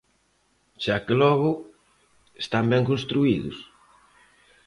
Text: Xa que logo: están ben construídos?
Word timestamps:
Xa 0.83 0.95
que 1.05 1.13
logo: 1.21 1.51
están 2.43 2.65
ben 2.71 2.83
construídos? 2.91 3.57